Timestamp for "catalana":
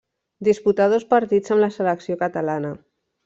2.25-2.73